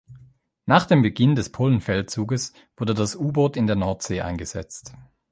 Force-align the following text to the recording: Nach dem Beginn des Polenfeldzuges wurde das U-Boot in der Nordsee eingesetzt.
Nach 0.65 0.87
dem 0.87 1.03
Beginn 1.03 1.35
des 1.35 1.51
Polenfeldzuges 1.51 2.53
wurde 2.75 2.95
das 2.95 3.15
U-Boot 3.15 3.55
in 3.55 3.67
der 3.67 3.75
Nordsee 3.75 4.21
eingesetzt. 4.21 4.95